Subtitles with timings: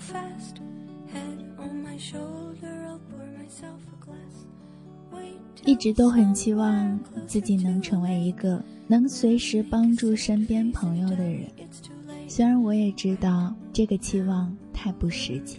[0.00, 0.60] fast.
[1.12, 4.46] Head on my shoulder, I'll pour myself a glass.
[5.64, 11.46] 一直都很期望自己能成为一个能随时帮助身边朋友的人。
[12.26, 15.58] 虽然我也知道这个期望太不实际，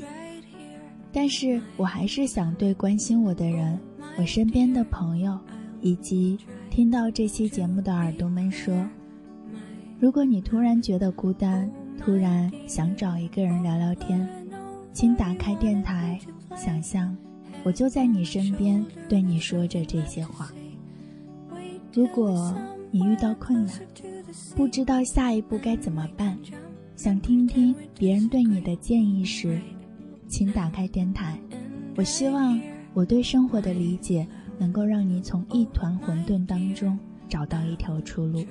[1.12, 3.78] 但是我还是想对关心我的人、
[4.18, 5.38] 我身边的朋友，
[5.82, 6.40] 以及
[6.70, 8.74] 听到这期节目的耳朵们说：
[10.00, 11.70] 如果你突然觉得孤单，
[12.04, 14.28] 突然想找一个人聊聊天，
[14.92, 16.20] 请打开电台，
[16.56, 17.16] 想象
[17.64, 20.52] 我就在你身边，对你说着这些话。
[21.94, 22.56] 如果
[22.90, 23.76] 你遇到困难，
[24.56, 26.36] 不知道下一步该怎么办，
[26.96, 29.62] 想听听别人对你的建议时，
[30.28, 31.38] 请打开电台。
[31.96, 32.60] 我希望
[32.96, 34.26] 我对生活的理解
[34.58, 36.98] 能够让你从一团混沌当中
[37.30, 38.44] 找到一条出路。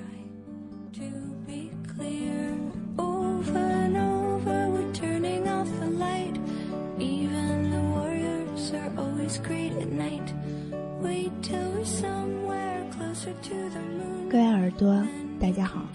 [14.31, 14.99] 各位耳朵，
[15.39, 15.85] 大家好，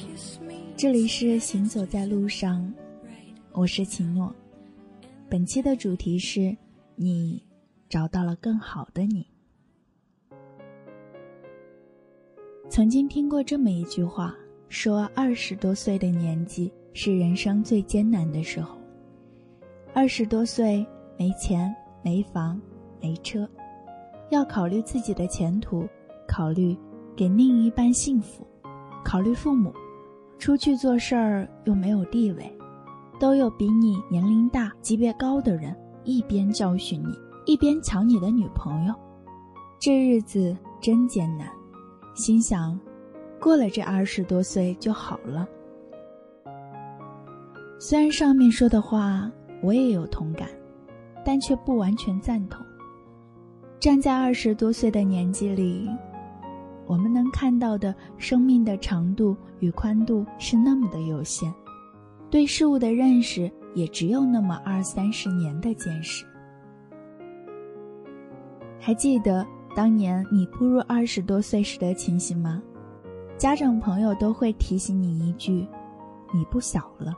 [0.77, 2.73] 这里是行走在路上，
[3.51, 4.33] 我是秦诺。
[5.29, 6.57] 本期的主题是
[6.95, 7.43] 你
[7.89, 9.27] 找到了更好的你。
[12.69, 14.33] 曾经听过这么一句话，
[14.69, 18.79] 说二十多岁的年纪是人生最艰难的时候。
[19.93, 20.87] 二十多岁
[21.19, 22.61] 没钱、没房、
[23.03, 23.49] 没车，
[24.31, 25.89] 要考虑自己的前途，
[26.29, 26.77] 考虑
[27.17, 28.47] 给另一半幸福，
[29.03, 29.72] 考虑父母，
[30.39, 32.53] 出去做事儿又没有地位，
[33.19, 38.95] 都有比你年龄大、级别高的人一边教训你，一边抢你的女朋友，
[39.81, 41.48] 这日子真艰难。
[42.14, 42.78] 心想，
[43.41, 45.48] 过了这二十多岁就好了。
[47.79, 49.30] 虽然上面说的话
[49.62, 50.48] 我也有同感，
[51.24, 52.64] 但却不完全赞同。
[53.79, 55.89] 站在二十多岁的年纪里，
[56.86, 61.52] 我们能看到的生命的长度与宽度是那么的有限，
[62.30, 66.24] 对事物的认识也只有那么二三十年的见识。
[68.79, 72.63] 还记得当年你步入二十多岁时的情形吗？
[73.36, 75.67] 家长朋友都会提醒你一句
[76.33, 77.13] ：“你不小了。”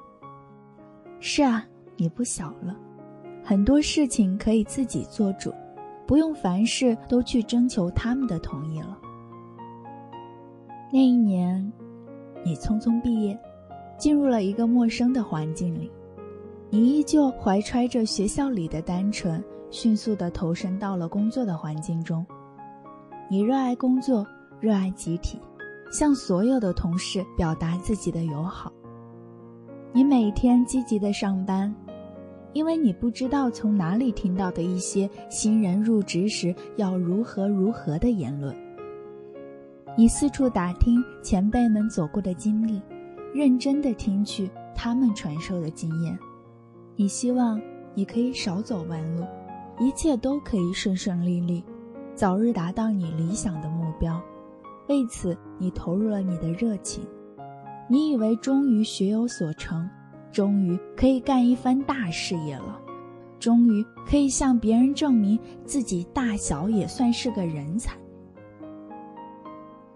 [1.21, 1.65] 是啊，
[1.97, 2.75] 你不小了，
[3.45, 5.53] 很多事情可以自己做主，
[6.07, 8.98] 不用凡事都去征求他们的同意了。
[10.91, 11.71] 那一年，
[12.43, 13.39] 你匆匆毕业，
[13.99, 15.91] 进入了一个陌生的环境里，
[16.71, 22.25] 你依旧怀揣着学校里的单纯，迅速地投身到了工作的环境中。
[23.29, 24.27] 你热爱工作，
[24.61, 25.39] 热爱集体，
[25.93, 28.73] 向所有的同事表达自己的友好。
[29.93, 31.75] 你每天积极的上班，
[32.55, 38.57] 因为你不知道从哪里听到的一些新人入职时要如何如何的言论。
[39.99, 42.81] 你四处打听前辈们走过的经历，
[43.35, 46.17] 认真的听取他们传授的经验。
[46.95, 47.61] 你希望
[47.95, 49.25] 你可以少走弯路，
[49.81, 51.65] 一切都可以顺顺利利，
[52.15, 54.23] 早日达到你理想的目标。
[54.89, 57.05] 为此，你投入了你的热情。
[57.89, 59.91] 你以为终于学有所成，
[60.31, 62.81] 终于可以干一番大事业了，
[63.41, 67.97] 终于可以向别人证明自己大小也算是个人才。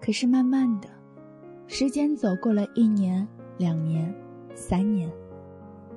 [0.03, 0.89] 可是慢慢的，
[1.65, 3.25] 时间走过了一年、
[3.57, 4.13] 两年、
[4.53, 5.09] 三年，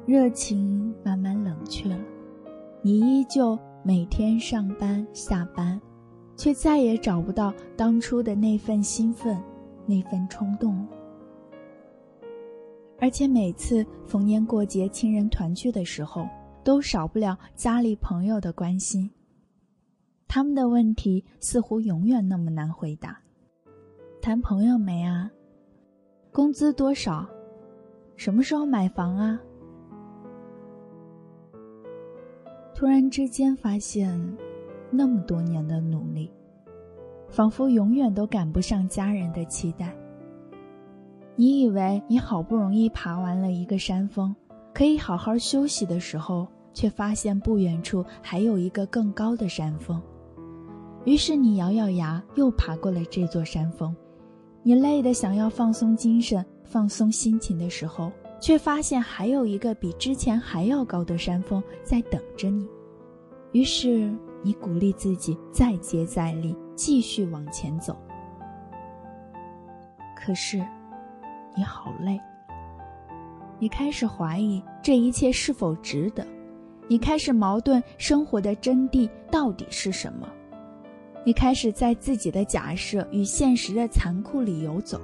[0.06, 1.99] 热情慢慢冷却了。
[2.83, 5.81] 你依旧每天上班下班，
[6.37, 9.37] 却再也找不到当初的那份兴奋、
[9.87, 10.88] 那份冲动了。
[13.00, 16.28] 而且每次逢年过节、亲人团聚的时候，
[16.62, 19.11] 都少不了家里朋友的关心。
[20.28, 23.20] 他们的问题似乎永远那么难回答：
[24.26, 25.31] 谈朋友没啊？
[26.32, 27.25] 工资多少？
[28.17, 29.40] 什么时候买房啊？
[32.75, 34.37] 突然之间发现，
[34.90, 36.28] 那么多年的努力，
[37.28, 39.96] 仿佛永远都赶不上家人的期待。
[41.37, 44.34] 你以为你好不容易爬完了一个山峰，
[44.75, 50.02] 可以好好休息的时候，却发现不远处还有一个更高的山峰。
[51.05, 53.94] 于是你咬咬牙，又爬过了这座山峰。
[54.66, 58.10] 你累得想要放松精神、放松心情的时候，
[58.40, 62.66] 却发现还有一个比之前还要高的山峰在等着你。
[63.52, 67.96] 于是你鼓励自己再接再厉，继续往前走。
[70.16, 70.58] 可是，
[71.56, 72.20] 你好累。
[73.60, 76.26] 你开始怀疑这一切是否值得，
[76.88, 80.28] 你开始矛盾生活的真谛到底是什么？
[81.26, 85.00] 你开始在自己的假设与现实的残酷里游走。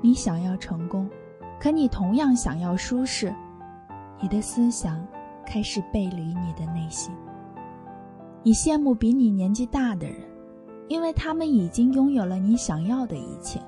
[0.00, 1.10] 你想要成功，
[1.60, 3.34] 可你同样想要舒适。
[4.22, 5.04] 你的思想
[5.44, 7.12] 开始背离你的内心。
[8.44, 10.16] 你羡慕比你年纪大的人，
[10.86, 13.60] 因为他们已经拥有了你想要的一切。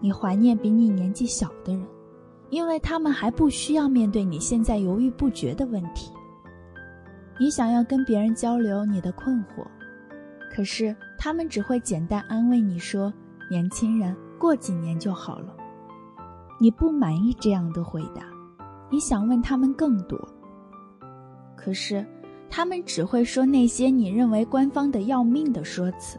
[0.00, 1.86] 你怀念比你年纪小的人。
[2.50, 6.10] 因为他们还不需要面对你现在犹豫不决的问题。
[7.38, 9.66] 你想要跟别人交流你的困惑，
[10.50, 13.12] 可是他们只会简单安慰你说
[13.50, 15.54] ：“年轻人，过几年就好了。”
[16.60, 18.22] 你不满意这样的回答，
[18.90, 20.18] 你想问他们更多，
[21.56, 22.04] 可是
[22.50, 26.18] 他们只会说那些你认为官方的要命的说辞。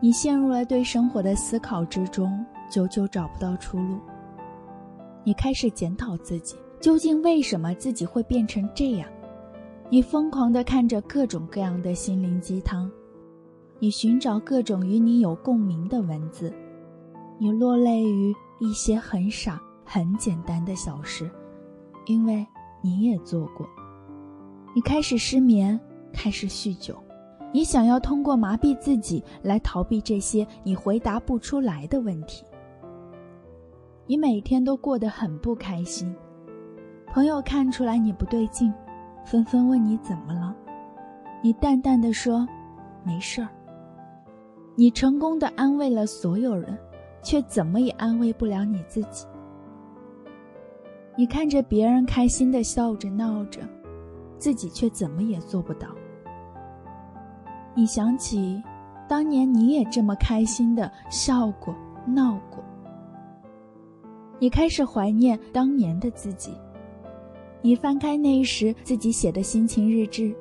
[0.00, 3.98] 你陷入了对生活的思考之中，久久找不到出路。
[5.24, 9.08] 你开始检讨自己，究竟为什么自己会变成这样？
[9.88, 12.90] 你疯狂地看着各种各样的心灵鸡汤，
[13.78, 16.52] 你寻找各种与你有共鸣的文字，
[17.38, 21.30] 你落泪于一些很傻、很简单的小事，
[22.06, 22.44] 因为
[22.82, 23.64] 你也做过。
[24.74, 25.78] 你开始失眠，
[26.12, 26.96] 开始酗酒，
[27.52, 32.44] 你想要通过麻痹自己来逃避这些你回答不出来的问题。
[34.08, 36.12] 你每天都过得很不开心，
[37.12, 38.72] 朋友看出来你不对劲，
[39.26, 40.54] 纷纷问你怎么了。
[41.42, 42.46] 你淡淡的说
[43.04, 43.48] ：“没事儿。”
[44.76, 46.78] 你成功的安慰了所有人，
[47.22, 49.26] 却怎么也安慰不了你自己。
[51.16, 53.62] 你看着别人开心的笑着闹着，
[54.38, 55.88] 自己却怎么也做不到。
[57.74, 58.62] 你想起，
[59.08, 61.74] 当年你也这么开心的笑过、
[62.06, 62.62] 闹过。
[64.38, 66.52] 你开始怀念当年的自己，
[67.62, 70.34] 你翻开那时自己写的心情日志，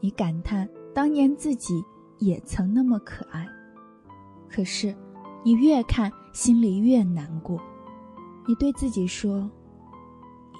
[0.00, 1.82] 你感叹当年自己
[2.18, 3.46] 也曾那么可爱。
[4.48, 4.94] 可是，
[5.44, 7.60] 你越看心里越难过，
[8.46, 9.50] 你对自己说：“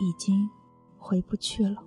[0.01, 0.49] 已经
[0.97, 1.85] 回不去了。”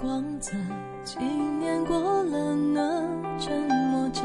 [0.00, 0.52] 光泽，
[1.04, 3.08] 几年过了呢？
[3.38, 3.52] 沉
[3.90, 4.22] 默着，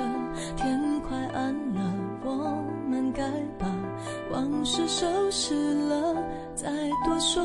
[0.55, 1.93] 天快暗了，
[2.23, 3.23] 我们该
[3.57, 3.67] 把
[4.31, 6.15] 往事收拾了。
[6.55, 6.69] 再
[7.05, 7.43] 多说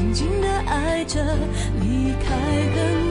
[0.00, 1.22] 静静的爱着，
[1.82, 2.34] 离开
[2.74, 3.09] 很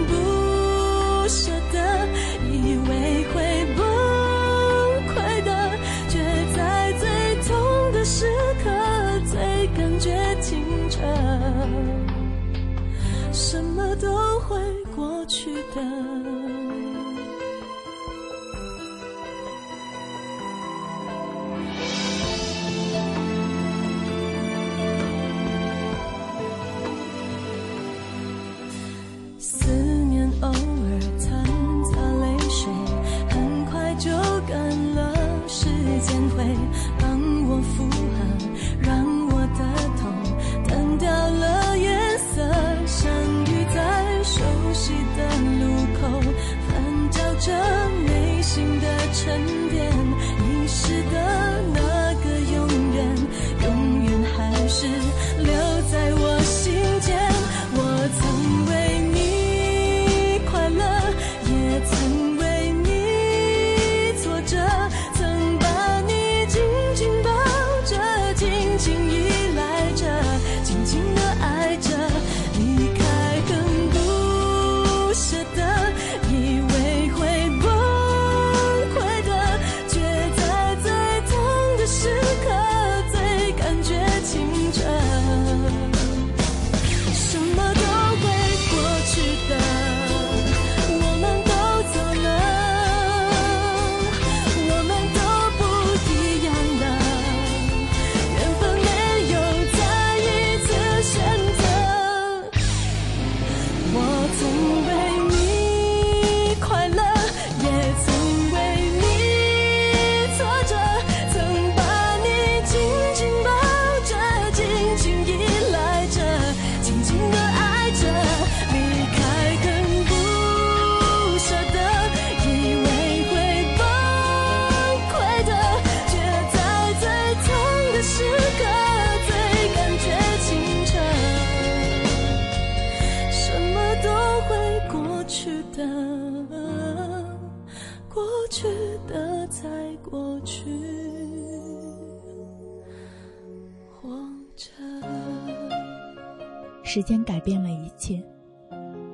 [146.91, 148.19] 时间改变了一切，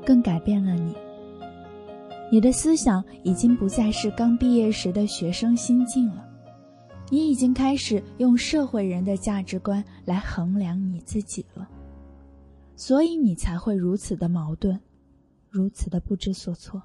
[0.06, 0.96] 更改变了你。
[2.32, 6.26] 你的思想已经不再是刚毕业时的学生心境了，
[7.10, 11.68] 你已经开始用社会人的价值观来衡量你自己了，
[12.78, 14.80] 所以你才会如此的矛盾，
[15.50, 16.82] 如此的不知所措。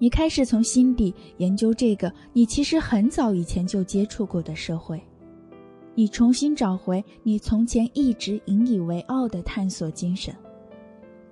[0.00, 5.00] 你开始从心底研究这个你其实很早以前就接触过的社会，
[5.94, 10.34] 你重新找回你从前一直引以为傲的探索精神，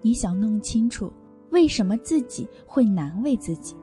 [0.02, 1.12] 你想弄清楚。
[1.50, 3.75] 为什么自己会难为自己？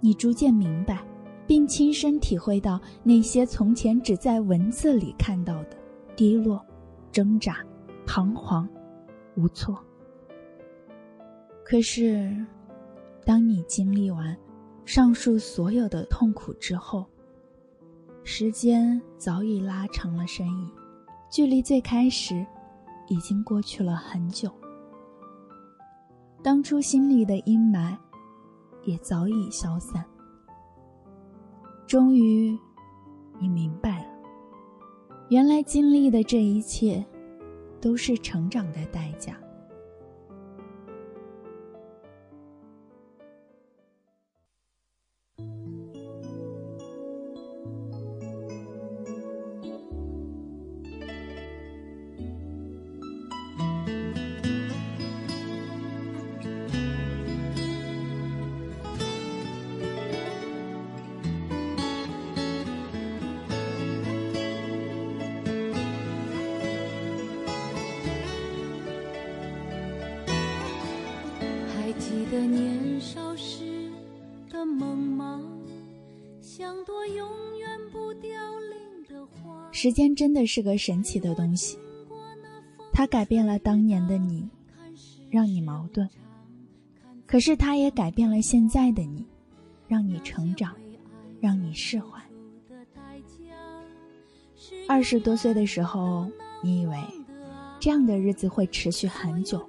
[0.00, 1.06] 你逐渐明白，
[1.46, 5.76] 并亲身体会到那些从前只在文字里看到的
[6.16, 6.60] 低落、
[7.12, 7.64] 挣扎、
[8.04, 8.68] 彷徨、
[9.36, 9.78] 无措。
[11.62, 12.34] 可是，
[13.24, 14.36] 当你经历完
[14.84, 17.06] 上述所有的痛苦之后，
[18.30, 20.70] 时间早已拉长了身影，
[21.30, 22.46] 距离最开始
[23.06, 24.52] 已经过去了很久。
[26.42, 27.96] 当初心里的阴霾，
[28.84, 30.04] 也早已消散。
[31.86, 32.54] 终于，
[33.40, 34.10] 你明白了，
[35.30, 37.02] 原来经历的这一切，
[37.80, 39.38] 都是成长的代价。
[72.38, 73.90] 的年少时
[74.48, 75.42] 的梦吗？
[76.40, 77.28] 像朵永
[77.58, 78.30] 远不凋
[78.60, 79.68] 零的花。
[79.72, 81.76] 时间真的是个神奇的东西，
[82.92, 84.48] 它改变了当年的你，
[85.28, 86.06] 让你矛盾；
[87.26, 89.26] 可是它也改变了现在的你，
[89.88, 90.76] 让你成长，
[91.40, 92.22] 让你释怀。
[94.86, 96.30] 二十多岁的时候，
[96.62, 96.96] 你以为
[97.80, 99.68] 这样的日子会持续很久，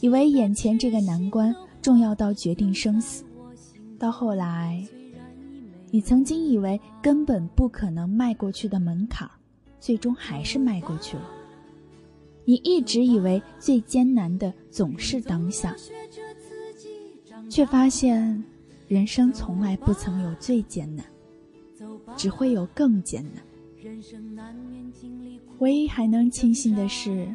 [0.00, 1.54] 以为眼前这个难关。
[1.82, 3.24] 重要到决定生死，
[3.98, 4.86] 到后来，
[5.90, 9.28] 你曾经以为根本不可能迈过去的门槛，
[9.78, 11.22] 最终还是迈过去了。
[12.44, 15.74] 你一直以为最艰难的总是当下，
[17.48, 18.42] 却发现，
[18.88, 21.06] 人生从来不曾有最艰难，
[22.16, 23.42] 只会有更艰难。
[25.60, 27.34] 唯一还能庆幸的是，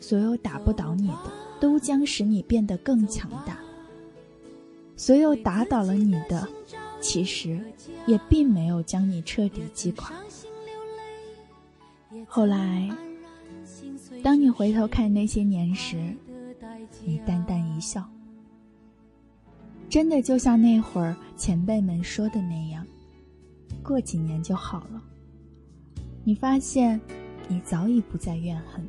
[0.00, 3.58] 所有打不倒你的，都将使你变得更强大。
[4.96, 6.48] 所有打倒了你的，
[7.00, 7.60] 其实
[8.06, 10.12] 也并没有将你彻底击垮。
[12.26, 12.88] 后来，
[14.22, 15.96] 当你回头看那些年时，
[17.04, 18.08] 你淡淡一笑，
[19.88, 22.86] 真的就像那会儿前辈们说的那样，
[23.82, 25.02] 过几年就好了。
[26.22, 27.00] 你发现，
[27.48, 28.82] 你早已不再怨恨，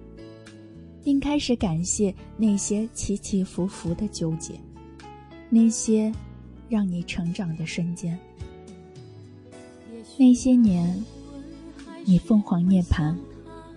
[1.04, 4.54] 并开始感谢那些起起伏伏的纠结。
[5.50, 6.12] 那些
[6.68, 8.18] 让你成长的瞬间，
[10.18, 11.04] 那些年，
[12.04, 13.16] 你凤凰涅槃，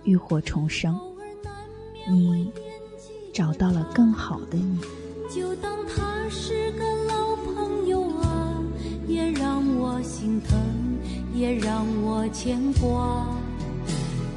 [0.03, 0.99] 浴火重生，
[2.09, 2.51] 你
[3.33, 4.79] 找到了更好的你。
[5.29, 8.61] 就当他是个老朋友啊，
[9.07, 10.59] 也让我心疼，
[11.33, 13.27] 也让我牵挂。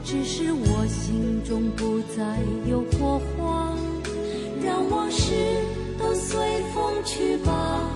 [0.04, 3.74] 只是我心中不再有火花，
[4.62, 5.32] 让往事。
[6.14, 7.88] 随风去吧，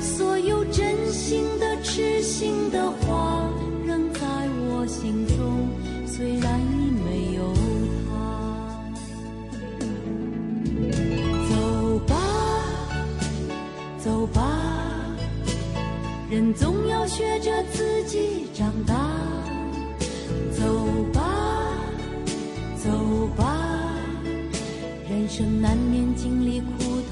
[0.00, 3.48] 所有真心的、痴心的话，
[3.86, 4.20] 仍在
[4.68, 5.68] 我心中。
[6.06, 7.52] 虽然已没有
[8.08, 8.14] 他，
[11.50, 12.14] 走吧，
[13.98, 14.40] 走吧，
[16.30, 18.94] 人总要学着自己长大。
[20.52, 20.64] 走
[21.12, 21.20] 吧，
[22.82, 22.90] 走
[23.36, 23.44] 吧，
[25.10, 26.85] 人生难免经历苦。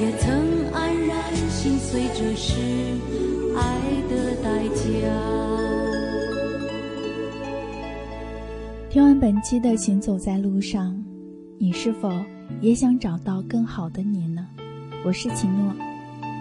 [0.00, 2.60] 也曾黯然心碎，这是
[3.56, 3.78] 爱
[4.10, 4.82] 的代价。
[8.90, 10.92] 听完本期的《行走在路上》，
[11.58, 12.12] 你是否
[12.60, 14.46] 也想找到更好的你呢？
[15.04, 15.72] 我是秦诺。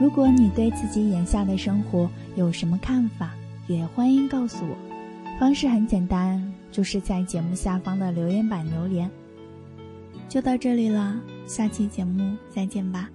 [0.02, 3.34] 如果你对自己眼下的生活有什么看法，
[3.68, 4.76] 也欢迎告诉我。
[5.40, 9.10] 方式很简单，就是在节目下方的留言板留言。
[10.28, 13.10] 就到这里了，下期节目再见吧。